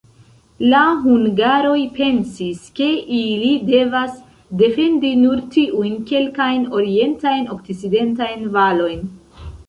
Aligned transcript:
La 0.69 0.77
hungaroj 1.01 1.81
pensis, 1.97 2.61
ke 2.79 2.87
ili 3.17 3.51
devas 3.67 4.15
defendi 4.61 5.11
nur 5.25 5.41
tiujn 5.57 5.99
kelkajn 6.13 6.65
orientajn-okcidentajn 6.79 8.49
valojn. 8.57 9.05